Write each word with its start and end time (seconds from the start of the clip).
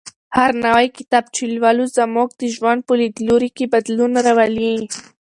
هر 0.37 0.49
نوی 0.65 0.87
کتاب 0.97 1.23
چې 1.35 1.43
لولو 1.53 1.85
زموږ 1.97 2.29
د 2.41 2.43
ژوند 2.55 2.79
په 2.87 2.93
لیدلوري 3.01 3.49
کې 3.57 3.71
بدلون 3.73 4.11
راولي. 4.25 4.73